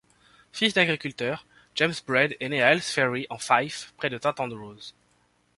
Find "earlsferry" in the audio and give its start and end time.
2.71-3.27